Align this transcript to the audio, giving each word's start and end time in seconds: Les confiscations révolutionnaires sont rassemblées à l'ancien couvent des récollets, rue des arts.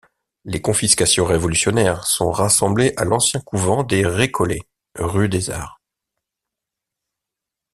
Les 0.45 0.63
confiscations 0.63 1.25
révolutionnaires 1.25 2.07
sont 2.07 2.31
rassemblées 2.31 2.91
à 2.97 3.03
l'ancien 3.05 3.39
couvent 3.39 3.83
des 3.83 4.03
récollets, 4.03 4.67
rue 4.95 5.29
des 5.29 5.51
arts. 5.51 5.79